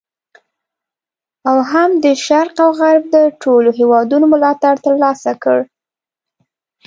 او 1.49 1.57
هم 1.71 1.89
د 2.03 2.05
شرق 2.25 2.55
او 2.65 2.69
غرب 2.79 3.03
د 3.15 3.17
ټولو 3.43 3.69
هیوادونو 3.79 4.25
ملاتړ 4.33 4.75
تر 4.85 4.93
لاسه 5.03 5.31
کړ. 5.43 5.59